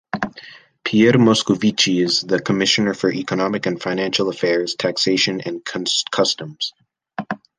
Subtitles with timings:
[0.83, 5.63] Pierre Moscovici is the Commissioner for Economic and Financial Affairs, Taxation and
[6.11, 6.73] Customs.